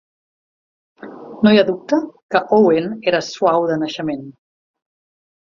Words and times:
No 1.47 1.51
hi 1.55 1.59
ha 1.63 1.67
dubte 1.67 1.99
que 2.37 2.41
Owen 2.59 2.89
era 3.13 3.23
suau 3.29 3.71
de 3.73 3.79
naixement. 3.85 4.29